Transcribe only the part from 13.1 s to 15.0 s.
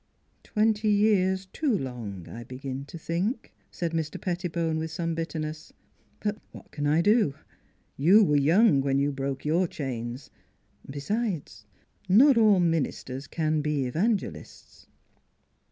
can be evangelists."